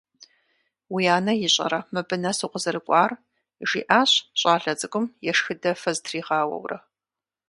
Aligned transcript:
«Уи 0.93 1.03
анэ 1.15 1.33
ищӏэрэ 1.47 1.79
мыбы 1.93 2.15
нэс 2.23 2.39
укъызэрыкӏуар?» 2.45 3.11
жиӏащ 3.69 4.11
щӏалэ 4.39 4.73
цыкӏум 4.79 5.05
ешхыдэфэ 5.29 5.91
зытригъауэурэ. 5.95 6.77